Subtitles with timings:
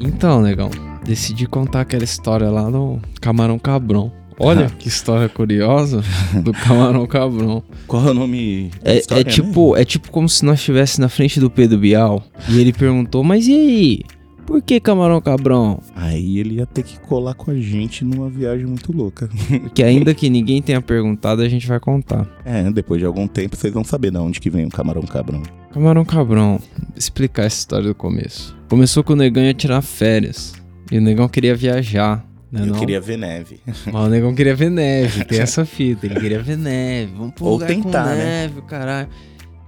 [0.00, 0.70] Então, negão,
[1.04, 4.12] decidi contar aquela história lá do Camarão Cabrão.
[4.38, 6.02] Olha que história curiosa
[6.42, 7.62] do Camarão Cabrão.
[7.86, 8.70] Qual é o nome?
[8.84, 12.22] É, história, é tipo, é tipo como se nós estivéssemos na frente do Pedro Bial
[12.48, 14.00] e ele perguntou: Mas e aí?
[14.46, 15.78] Por que Camarão Cabrão?
[15.94, 19.28] Aí ele ia ter que colar com a gente numa viagem muito louca.
[19.60, 22.26] Porque ainda que ninguém tenha perguntado, a gente vai contar.
[22.46, 25.42] É, depois de algum tempo vocês vão saber de onde que vem o camarão cabrão.
[25.78, 26.60] Camarão Cabrão,
[26.96, 28.56] explicar essa história do começo.
[28.68, 30.52] Começou com o negão ia tirar férias.
[30.90, 32.26] E o negão queria viajar.
[32.50, 32.78] Né, Eu não?
[32.80, 33.60] queria ver neve.
[33.86, 36.06] Mas o negão queria ver neve, tem essa fita.
[36.06, 37.12] Ele queria ver neve.
[37.16, 38.16] Vamos pro Ou lugar tentar, com né?
[38.24, 39.08] neve, caralho.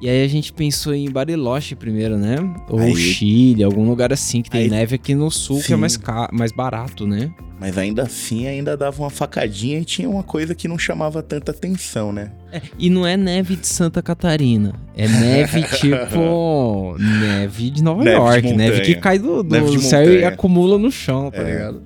[0.00, 2.36] E aí a gente pensou em Bariloche primeiro, né?
[2.68, 5.76] Ou Aí- Chile, algum lugar assim que tem Aí- neve aqui no sul, que é
[5.76, 5.80] Sim.
[5.80, 6.28] mais, ca...
[6.32, 7.30] mais barato, né?
[7.60, 11.50] Mas ainda assim, ainda dava uma facadinha e tinha uma coisa que não chamava tanta
[11.50, 12.30] atenção, né?
[12.78, 14.72] E não é neve de Santa Catarina.
[14.96, 16.96] É neve tipo.
[16.98, 18.42] neve de Nova Neve de York.
[18.54, 18.94] neve montanha.
[18.94, 21.52] que cai do, do Neve de céu e acumula no chão, tá É.
[21.52, 21.82] ligado?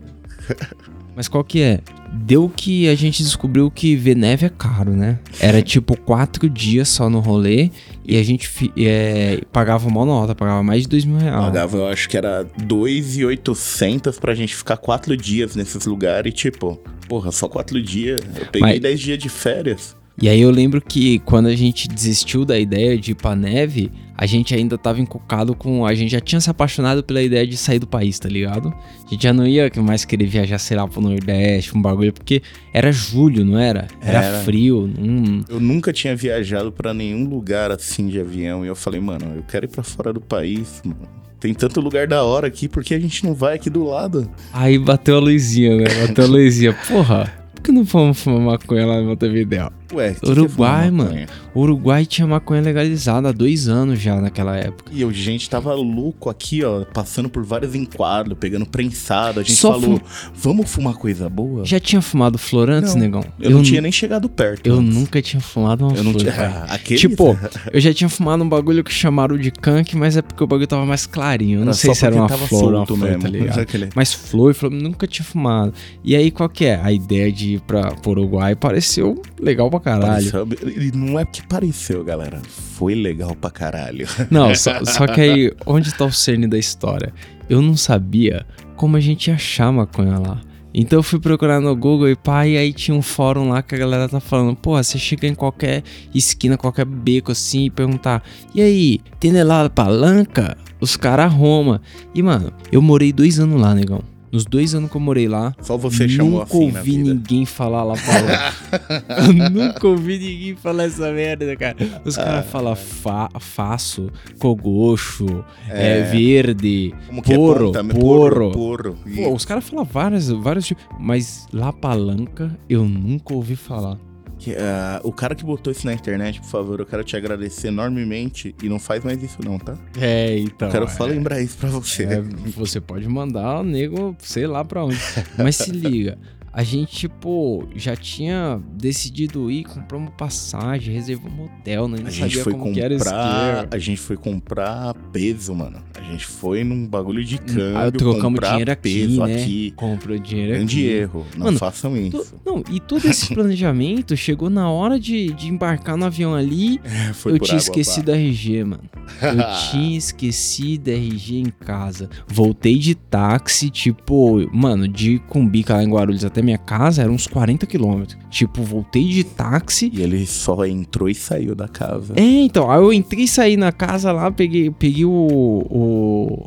[1.16, 1.80] Mas qual que é?
[2.12, 5.18] Deu que a gente descobriu que ver neve é caro, né?
[5.40, 7.70] Era tipo quatro dias só no rolê
[8.04, 11.44] e a gente é, pagava uma nota, pagava mais de dois mil reais.
[11.44, 16.78] Pagava, eu acho que era 2,800 pra gente ficar quatro dias nesses lugares e tipo,
[17.08, 18.20] porra, só quatro dias.
[18.20, 19.96] Eu peguei Mas- 10 dias de férias.
[20.20, 23.90] E aí eu lembro que quando a gente desistiu da ideia de ir pra neve,
[24.16, 25.84] a gente ainda tava encucado com.
[25.84, 28.72] A gente já tinha se apaixonado pela ideia de sair do país, tá ligado?
[29.04, 32.40] A gente já não ia mais querer viajar, sei lá, pro Nordeste, um bagulho, porque
[32.72, 33.88] era julho, não era?
[34.00, 34.38] Era, Era.
[34.40, 34.88] frio.
[34.98, 35.42] Hum.
[35.48, 39.42] Eu nunca tinha viajado pra nenhum lugar assim de avião e eu falei, mano, eu
[39.42, 41.08] quero ir pra fora do país, mano.
[41.40, 44.30] Tem tanto lugar da hora aqui, por que a gente não vai aqui do lado?
[44.52, 45.84] Aí bateu a luzinha, né?
[46.06, 46.72] Bateu a luzinha.
[46.88, 49.70] Porra, por que não vamos fumar maconha lá no Montevideo?
[49.94, 51.26] Ué, é Uruguai, mano.
[51.54, 54.90] Uruguai tinha maconha legalizada há dois anos já naquela época.
[54.92, 59.40] E a gente tava louco aqui, ó, passando por vários enquadros, pegando prensado.
[59.40, 60.00] A gente Só falou,
[60.34, 61.64] vamos fumar coisa boa?
[61.64, 63.24] Já tinha fumado flor antes, Não, negão?
[63.40, 64.66] Eu, não tinha nem chegado perto.
[64.66, 64.94] Eu antes.
[64.94, 66.66] nunca tinha fumado uma Eu não flor, tinha.
[66.68, 67.38] Ah, Tipo,
[67.72, 70.66] eu já tinha fumado um bagulho que chamaram de canque, mas é porque o bagulho
[70.66, 71.60] tava mais clarinho.
[71.60, 73.22] Eu não sei se era uma flor ou uma flor, mesmo.
[73.22, 73.60] tá ligado?
[73.60, 75.72] Aquele- Mas flor, flor, nunca tinha fumado.
[76.02, 76.80] E aí, qual que é?
[76.82, 80.30] A ideia de ir pra, pro Uruguai pareceu legal pra caralho.
[80.32, 80.48] Pareceu-
[80.82, 82.40] E não é que pareceu, galera.
[82.48, 84.06] Foi legal pra caralho.
[84.30, 87.12] Não, só, só que aí, onde tá o cerne da história?
[87.48, 90.40] Eu não sabia como a gente ia achar maconha lá.
[90.76, 93.76] Então eu fui procurar no Google e pá, e aí tinha um fórum lá que
[93.76, 98.24] a galera tá falando, porra, você chega em qualquer esquina, qualquer beco assim e perguntar,
[98.52, 100.56] e aí, tem lá palanca?
[100.80, 101.80] Os caras Roma.
[102.12, 104.02] E mano, eu morei dois anos lá, negão.
[104.34, 107.46] Nos dois anos que eu morei lá, Só você chamou nunca assim na ouvi ninguém
[107.46, 107.94] falar lá
[109.16, 111.76] eu nunca ouvi ninguém falar essa merda, cara.
[112.04, 116.02] Os Ah, caras falam fa faço, cogocho, é, É.
[116.02, 116.92] verde,
[117.22, 118.50] que porro, é porro.
[118.50, 118.96] porro.
[119.14, 123.96] Pô, os caras falam vários, vários tipos, mas lá palanca eu nunca ouvi falar.
[124.44, 127.68] Que, ah, o cara que botou isso na internet, por favor, eu quero te agradecer
[127.68, 129.76] enormemente e não faz mais isso não, tá?
[129.98, 130.68] É, então.
[130.68, 132.04] Eu quero é, só lembrar isso pra você.
[132.04, 132.20] é,
[132.54, 134.98] você pode mandar o nego, sei lá pra onde.
[135.38, 136.18] Mas se liga,
[136.52, 141.98] a gente, tipo, já tinha decidido ir, comprar uma passagem, reservar um hotel, né?
[142.04, 145.82] A gente foi comprar, a gente foi comprar peso, mano.
[146.06, 149.34] A gente foi num bagulho de câmbio, Ah, trocamos dinheiro aqui, peso né?
[149.42, 149.72] aqui.
[149.74, 150.86] Comprou dinheiro Grande aqui.
[150.88, 152.34] erro, não Mano, façam isso.
[152.44, 156.78] Não, e todo esse planejamento chegou na hora de, de embarcar no avião ali.
[157.14, 158.82] Foi eu tinha água esquecido a RG, mano.
[159.22, 162.10] Eu tinha esquecido a RG em casa.
[162.28, 167.26] Voltei de táxi, tipo, mano, de Cumbica lá em Guarulhos até minha casa eram uns
[167.26, 168.18] 40 quilômetros.
[168.30, 169.90] Tipo, voltei de táxi.
[169.92, 172.12] E ele só entrou e saiu da casa.
[172.16, 175.93] É, então, aí eu entrei e saí na casa lá, peguei, peguei o, o.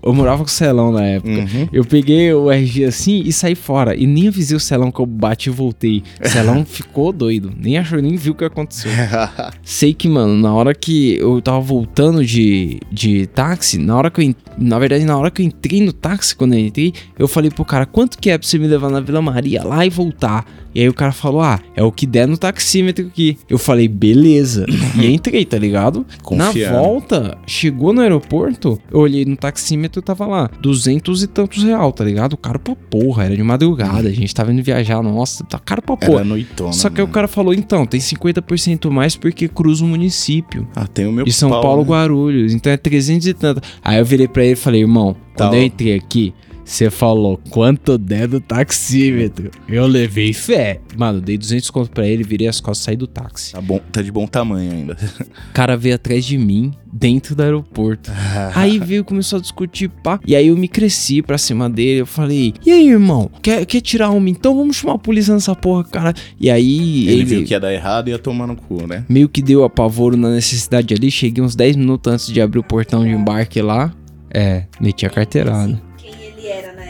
[0.04, 1.32] Eu morava com o Celão na época.
[1.32, 1.68] Uhum.
[1.72, 3.96] Eu peguei o RG assim e saí fora.
[3.96, 6.04] E nem avisei o Celão que eu bati e voltei.
[6.24, 7.52] O Celão ficou doido.
[7.58, 8.92] Nem achou, nem viu o que aconteceu.
[9.64, 14.22] Sei que, mano, na hora que eu tava voltando de, de táxi, na hora que
[14.22, 14.36] eu.
[14.58, 17.64] Na verdade, na hora que eu entrei no táxi, quando eu entrei, eu falei pro
[17.64, 20.46] cara, quanto que é pra você me levar na Vila Maria lá e voltar?
[20.74, 23.38] E aí o cara falou, ah, é o que der no taxímetro aqui.
[23.50, 24.66] Eu falei, beleza.
[25.00, 26.06] e entrei, tá ligado?
[26.22, 26.76] Confiando.
[26.76, 31.64] Na volta, chegou no aeroporto, eu olhei no taxímetro e tava lá, duzentos e tantos
[31.64, 32.36] real, tá ligado?
[32.36, 35.96] Caro pra porra, era de madrugada, a gente tava indo viajar, nossa, tá caro pra
[35.98, 36.20] porra.
[36.20, 36.74] Era noitona.
[36.74, 37.14] Só que aí o mano.
[37.14, 40.68] cara falou, então, tem 50% mais porque cruza o município.
[40.76, 41.88] Ah, tem o meu De São pau, Paulo, né?
[41.90, 42.54] Guarulhos.
[42.54, 43.62] Então é 300 e tanto.
[43.84, 46.34] Aí eu virei pra ele e falei, irmão, Tá, quando eu entrei aqui,
[46.68, 49.50] Você falou, quanto der do taxímetro?
[49.70, 50.82] Eu levei fé.
[50.98, 53.54] Mano, dei 200 conto pra ele, virei as costas e saí do táxi.
[53.54, 54.98] Tá, bom, tá de bom tamanho ainda.
[55.50, 58.12] O cara veio atrás de mim, dentro do aeroporto.
[58.54, 60.20] aí veio, começou a discutir, pá.
[60.28, 62.02] E aí eu me cresci pra cima dele.
[62.02, 63.32] Eu falei, e aí, irmão?
[63.42, 64.30] Quer, quer tirar uma?
[64.30, 66.14] Então vamos chamar a polícia nessa porra, cara.
[66.40, 69.06] E aí ele, ele viu que ia dar errado e ia tomar no cu, né?
[69.08, 71.10] Meio que deu apavoro na necessidade ali.
[71.10, 73.92] Cheguei uns 10 minutos antes de abrir o portão de embarque lá.
[74.30, 75.87] É, meti a carteirada.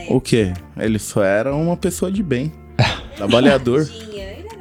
[0.10, 0.54] O quê?
[0.78, 2.52] Ele só era uma pessoa de bem.
[3.16, 3.88] Trabalhador.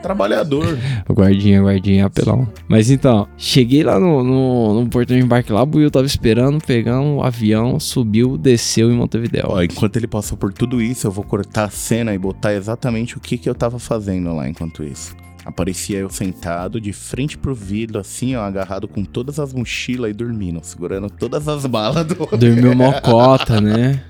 [0.02, 0.78] Trabalhador.
[1.08, 2.48] O guardinha, guardinha, apelão.
[2.68, 6.64] Mas então, cheguei lá no, no, no portão de embarque lá, o Buiu tava esperando,
[6.64, 9.46] pegamos o avião, subiu, desceu em Montevideo.
[9.48, 13.16] Ó, enquanto ele passou por tudo isso, eu vou cortar a cena e botar exatamente
[13.16, 15.16] o que, que eu tava fazendo lá enquanto isso.
[15.46, 20.12] Aparecia eu sentado de frente pro vidro, assim, ó, agarrado com todas as mochilas e
[20.12, 22.14] dormindo, segurando todas as malas do.
[22.36, 24.02] Dormiu mocota, né?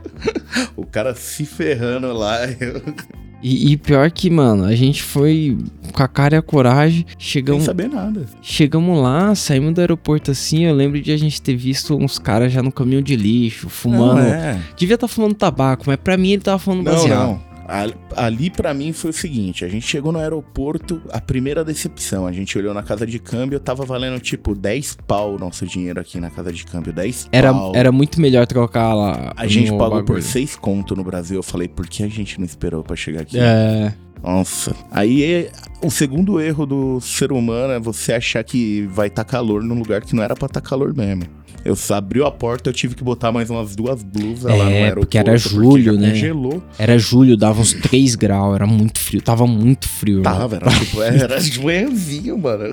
[0.74, 2.38] O cara se ferrando lá.
[2.46, 2.80] eu-
[3.42, 5.58] E, e pior que, mano, a gente foi
[5.92, 8.24] com a cara e a coragem, Sem chegamos, saber nada.
[8.40, 12.50] chegamos lá, saímos do aeroporto assim, eu lembro de a gente ter visto uns caras
[12.50, 14.16] já no caminhão de lixo, fumando.
[14.22, 14.58] Não, é.
[14.76, 17.26] Devia estar fumando tabaco, mas pra mim ele tava falando Não, baseado.
[17.28, 17.45] não.
[18.14, 22.32] Ali, para mim foi o seguinte, a gente chegou no aeroporto, a primeira decepção, a
[22.32, 26.20] gente olhou na casa de câmbio, tava valendo tipo 10 pau o nosso dinheiro aqui
[26.20, 27.72] na casa de câmbio, 10 Era, pau.
[27.74, 29.32] era muito melhor trocar lá.
[29.36, 30.22] A gente pagou por bagulho.
[30.22, 33.38] 6 conto no Brasil, eu falei, por que a gente não esperou pra chegar aqui?
[33.38, 33.92] É.
[34.22, 34.74] Nossa.
[34.90, 35.52] Aí é-
[35.82, 40.02] o segundo erro do ser humano é você achar que vai estar calor num lugar
[40.02, 41.24] que não era pra estar calor mesmo.
[41.64, 44.70] Eu só abriu a porta, eu tive que botar mais umas duas blusas lá no
[44.70, 45.00] É, aeroporto.
[45.00, 46.10] porque era julho, já né?
[46.10, 46.62] Congelou.
[46.78, 50.18] Era julho, dava uns 3 graus, era muito frio, tava muito frio.
[50.18, 50.32] irmão.
[50.32, 52.72] Tava, era tipo, era de manhãzinho, mano.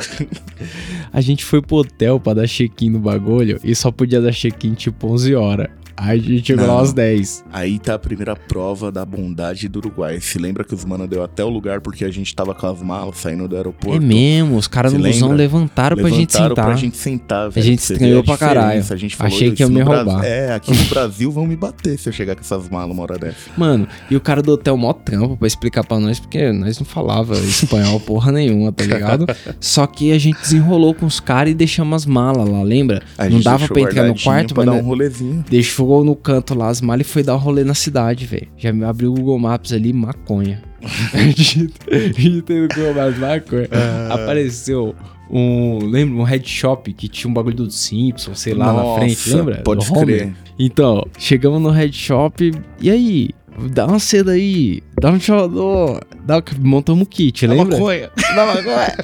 [1.11, 4.73] A gente foi pro hotel pra dar check-in no bagulho e só podia dar check-in
[4.73, 5.67] tipo 11 horas.
[5.95, 6.79] Aí a gente chegou lá Não.
[6.81, 7.45] às 10.
[7.51, 10.19] Aí tá a primeira prova da bondade do Uruguai.
[10.19, 12.81] Se lembra que os mano deu até o lugar porque a gente tava com as
[12.81, 13.97] malas saindo do aeroporto.
[13.97, 15.35] É mesmo, os caras no busão lembra?
[15.37, 16.65] levantaram pra gente Levantaram sentar.
[16.65, 17.65] pra gente sentar, velho.
[17.65, 18.83] gente Você a pra caralho.
[18.89, 20.03] A gente falou Achei que ia me Brasil.
[20.05, 20.25] roubar.
[20.25, 23.17] É, aqui no Brasil vão me bater se eu chegar com essas malas uma hora
[23.17, 23.37] dessa.
[23.57, 26.85] Mano, e o cara do hotel mó trampo pra explicar pra nós, porque nós não
[26.85, 29.25] falava espanhol porra nenhuma, tá ligado?
[29.59, 33.01] Só que a gente desenrolou com os caras e deixamos as malas lá, lembra?
[33.17, 35.43] A não dava pra entrar no quarto, pra mas dar um rolezinho.
[35.49, 38.47] deixou no canto lá as malas e foi dar um rolê na cidade, velho.
[38.57, 40.61] Já me abriu o Google Maps ali, maconha.
[42.15, 43.69] Digitei no Google Maps, maconha.
[43.71, 44.13] Ah.
[44.15, 44.95] Apareceu
[45.29, 48.99] um, lembra, um head shop que tinha um bagulho do Simpsons, sei lá, na Nossa,
[48.99, 49.61] frente, lembra?
[49.63, 50.33] Pode crer.
[50.59, 53.29] Então, chegamos no head shop, e aí?
[53.71, 57.77] Dá uma seda aí, dá um chamador, dá, montamos o kit, lembra?
[57.77, 58.09] Maconha.
[58.35, 58.95] Da maconha.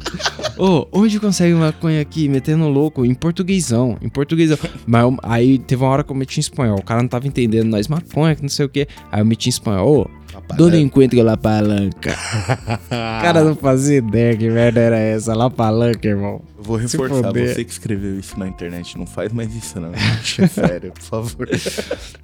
[0.58, 2.28] Ô, onde consegue maconha aqui?
[2.28, 4.58] Metendo louco, em portuguesão, em portuguesão.
[4.86, 7.26] Mas eu- aí teve uma hora que eu meti em espanhol, o cara não tava
[7.26, 8.86] entendendo nós, maconha, que não sei o que.
[9.12, 10.10] Aí eu meti em espanhol, ô,
[10.56, 12.10] Donde encontro la palanca?
[12.10, 12.88] O
[13.22, 16.42] cara não fazia ideia que merda era essa, la palanca, irmão.
[16.58, 19.92] Eu vou reforçar, você que escreveu isso na internet, não faz mais isso não,
[20.48, 21.48] sério, por favor.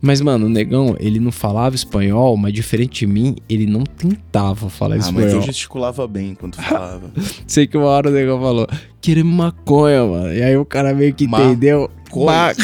[0.00, 4.68] Mas, mano, o negão, ele não falava espanhol, mas diferente de mim, ele não tentava
[4.68, 5.30] falar Ah, mas espanhol.
[5.30, 7.10] eu gesticulava bem enquanto falava.
[7.46, 8.66] Sei que uma hora o negão falou,
[9.06, 10.34] queremos maconha, mano.
[10.34, 11.88] E aí o cara meio que Ma- entendeu.
[12.08, 12.54] Maconha.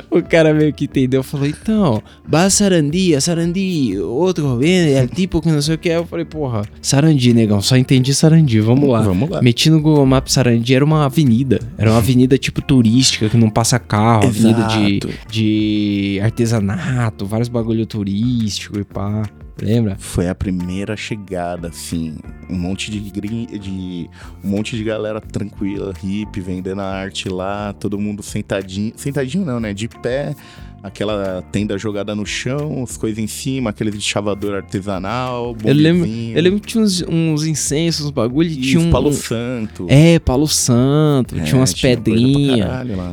[0.10, 5.62] o cara meio que entendeu, falou, então, vai Sarandi, Sarandi, outro é tipo que não
[5.62, 5.88] sei o que.
[5.90, 9.02] Eu falei, porra, Sarandi, negão, só entendi Sarandi, vamos lá.
[9.02, 9.40] Vamos lá.
[9.42, 11.60] Meti no Google Maps Sarandi, era uma avenida.
[11.78, 15.08] Era uma avenida tipo turística, que não passa carro, avenida de, Exato.
[15.30, 19.22] de artesanato, vários bagulho turístico e pá.
[19.62, 19.96] Lembra?
[19.98, 22.16] Foi a primeira chegada, assim.
[22.48, 24.08] Um monte de, grin- de
[24.42, 28.92] um monte de galera tranquila, hippie, vendendo a arte lá, todo mundo sentadinho.
[28.96, 29.72] Sentadinho não, né?
[29.74, 30.34] De pé,
[30.82, 36.06] aquela tenda jogada no chão, as coisas em cima, aquele de chavador artesanal, Eu lembro,
[36.06, 38.90] eu lembro que tinha uns, uns incensos, uns bagulho, e e tinha os um...
[38.90, 39.86] Palo Santo.
[39.88, 42.68] É, Palo Santo, É, tinha umas pedrinhas.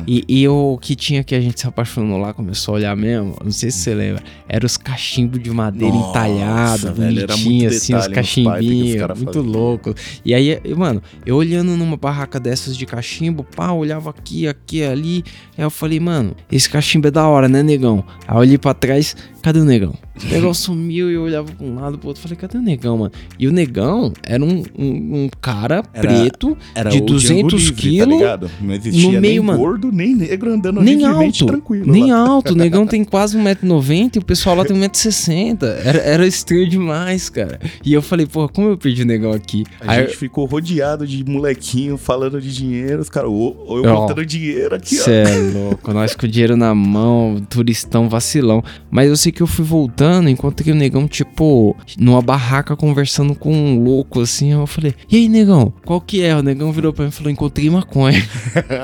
[0.06, 3.36] E, e o que tinha que a gente se apaixonou lá, começou a olhar mesmo,
[3.44, 8.08] não sei se você lembra, era os cachimbos de madeira Nossa, muito assim, os os
[8.08, 9.94] cachimbinhos, cara muito louco.
[10.24, 15.24] E aí, mano, eu olhando numa barraca dessas de cachimbo, pá, olhava aqui, aqui, ali,
[15.56, 18.04] aí eu falei, mano, esse cachimbo é da hora, né, negão?
[18.26, 19.94] Aí eu olhei pra trás, cadê o negão?
[20.24, 22.22] O negão sumiu e eu olhava pra um lado pro outro.
[22.22, 23.12] Falei, cadê o negão, mano?
[23.38, 24.86] E o negão era um, um,
[25.24, 28.20] um cara Era- preto Era de o 200 Django Livre, quilos.
[28.20, 28.40] Tá?
[28.60, 29.58] Não existia no meio, nem mano.
[29.58, 31.90] gordo, nem negro andando nem alto, tranquilo.
[31.92, 32.18] nem lá.
[32.18, 32.52] alto.
[32.52, 35.62] O negão tem quase 1,90m e o pessoal lá tem 1,60m.
[35.84, 37.60] Era, era estranho demais, cara.
[37.84, 39.64] E eu falei, porra, como eu perdi o negão aqui?
[39.80, 44.24] A Aí, gente ficou rodeado de molequinho falando de dinheiro, os caras, ô, eu botando
[44.26, 45.02] dinheiro aqui, ó.
[45.04, 48.62] Cê é louco, nós com o dinheiro na mão, turistão vacilão.
[48.90, 53.52] Mas eu sei que eu fui voltando, encontrei o negão, tipo, numa barraca conversando com
[53.52, 54.52] um louco assim.
[54.52, 56.34] Eu falei, e aí, negão, qual que é?
[56.36, 58.22] O negão virou pra mim e falou, encontrei maconha.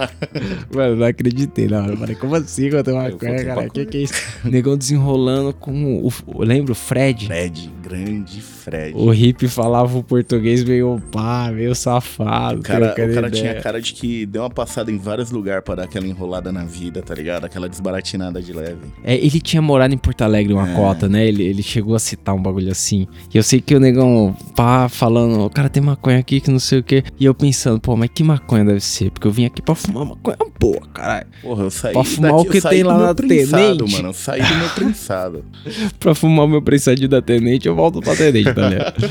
[0.75, 1.87] Mano, não acreditei, não.
[1.87, 3.49] Eu falei, como assim encontrei maconha, cara?
[3.49, 3.71] maconha.
[3.71, 4.15] Que que é isso?
[4.45, 6.13] negão desenrolando com o.
[6.27, 7.27] o lembra o Fred?
[7.27, 8.95] Fred, grande Fred.
[8.97, 12.61] O hippie falava o português meio pá, meio safado.
[12.61, 15.75] O cara, o cara tinha cara de que deu uma passada em vários lugares pra
[15.75, 17.45] dar aquela enrolada na vida, tá ligado?
[17.45, 18.79] Aquela desbaratinada de leve.
[19.03, 20.75] É, ele tinha morado em Porto Alegre uma É.
[20.75, 21.27] cota, né?
[21.27, 23.07] Ele, ele chegou a citar um bagulho assim.
[23.33, 26.59] E eu sei que o negão, pá, falando, o cara tem maconha aqui que não
[26.59, 27.03] sei o quê.
[27.21, 29.11] E eu pensando, pô, mas que maconha deve ser?
[29.11, 31.27] Porque eu vim aqui pra fumar maconha boa, caralho.
[31.43, 33.93] Porra, eu saí Pra fumar daqui, o que tem do lá meu na prensado, Tenente.
[33.97, 34.09] mano.
[34.09, 35.45] Eu saí do meu prensado.
[36.01, 39.11] Pra fumar o meu prensadinho da tenente, eu volto pra tenente, tá ligado?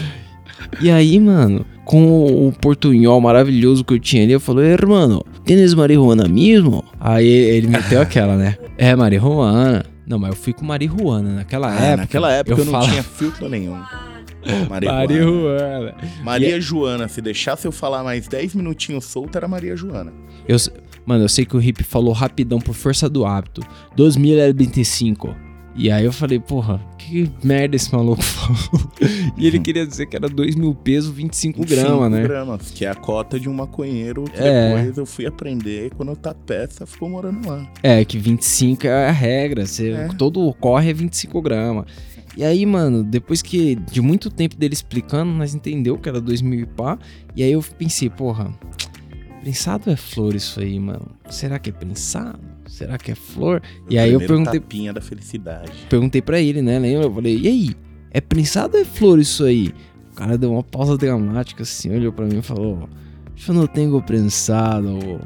[0.82, 5.74] E aí, mano, com o portunhol maravilhoso que eu tinha ali, eu falei, hermano, tens
[5.74, 6.84] marihuana mesmo?
[7.00, 8.58] Aí ele meteu aquela, né?
[8.78, 9.86] É, marihuana.
[10.08, 11.98] Não, mas eu fui com marihuana naquela Ah, época.
[11.98, 13.80] naquela época eu, não falo- tinha filtro nenhum.
[14.70, 14.98] Marihuana.
[15.00, 15.96] Marihuana.
[16.24, 20.12] Maria Joana, se deixasse eu falar mais 10 minutinhos solto, era Maria Joana.
[20.48, 20.58] Eu,
[21.06, 23.62] mano, eu sei que o Hip falou rapidão por força do hábito.
[23.96, 25.34] 2025.
[25.76, 28.92] E aí eu falei, porra, que merda esse maluco falou.
[29.36, 32.22] e ele queria dizer que era 2 mil pesos, 25 gramas, né?
[32.24, 34.76] gramas, que é a cota de um maconheiro que É.
[34.76, 37.68] depois eu fui aprender quando eu tá peça, ficou morando lá.
[37.82, 39.66] É, que 25 é a regra.
[39.66, 40.08] Você, É.
[40.10, 41.86] Todo corre é 25 gramas.
[42.38, 46.42] E aí, mano, depois que de muito tempo dele explicando, nós entendeu que era 2
[46.42, 46.98] mil e pá.
[47.36, 48.52] E aí eu pensei, porra,
[49.42, 51.08] prensado é flor isso aí, mano.
[51.30, 52.40] Será que é prensado?
[52.66, 53.62] Será que é flor?
[53.90, 55.72] E aí eu perguntei, tapinha da felicidade.
[55.90, 56.80] perguntei pra ele, né?
[56.80, 57.08] Lembra?
[57.08, 57.76] Eu falei, e aí?
[58.12, 59.74] É prensado ou é flor isso aí?
[60.12, 62.88] O cara deu uma pausa dramática assim, olhou pra mim e falou:
[63.48, 65.20] Eu não tenho prensado.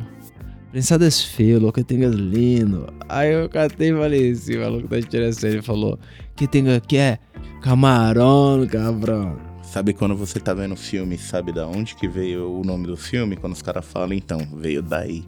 [0.72, 2.88] Prensado é feio, que tenho é lindo.
[3.10, 5.56] Aí eu catei e falei assim, o maluco tá tirando sério.
[5.56, 6.00] Ele falou:
[6.36, 7.20] Que tenho aqui é
[7.62, 9.38] camarão, cabrão.
[9.64, 12.96] Sabe quando você tá vendo o filme, sabe da onde que veio o nome do
[12.96, 13.36] filme?
[13.36, 15.26] Quando os caras falam, então, veio daí.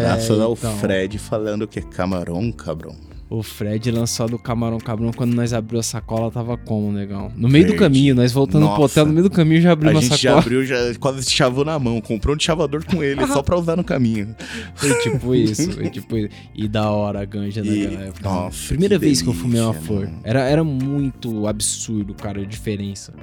[0.00, 2.94] Graças ao então, Fred falando que é camarão, cabrão.
[3.28, 5.10] O Fred lançou a do camarão, cabrão.
[5.10, 7.32] Quando nós abriu a sacola, tava como, negão?
[7.34, 9.00] No meio do caminho, nós voltando pro Nossa.
[9.00, 10.40] hotel, no meio do caminho já abriu A uma gente já sacola.
[10.42, 11.98] abriu, já quase chavou na mão.
[12.02, 14.36] Comprou um chavador com ele, só pra usar no caminho.
[14.74, 16.28] Foi tipo isso, foi tipo isso.
[16.54, 18.28] E da hora a ganja E- naquela época.
[18.28, 20.04] nossa, Primeira que vez que eu fumei uma delícia, flor.
[20.04, 20.20] mano.
[20.24, 23.14] Era, era muito absurdo, cara, a diferença.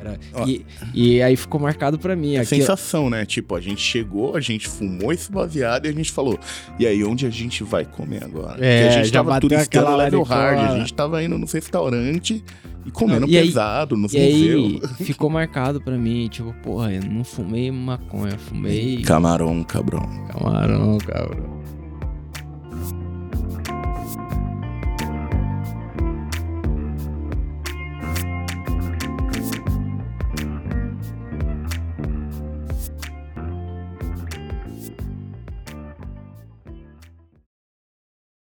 [0.00, 0.64] Era- e,
[0.94, 2.36] e aí ficou marcado pra mim.
[2.36, 3.24] Aqui, sensação, né?
[3.26, 6.38] Tipo, a gente chegou, a gente fumou esse baseado e a gente falou,
[6.78, 8.64] e aí, onde a gente vai comer agora?
[8.64, 11.52] É, Porque a gente já tava turistando aquela level hard, a gente tava indo nos
[11.52, 12.42] restaurantes
[12.86, 14.92] e comendo e aí- pesado, nos aí museus.
[15.02, 20.00] ficou marcado pra mim, tipo, porra, eu não fumei maconha, fumei Camarão, cabrão.
[20.32, 21.59] camarão, cabrão.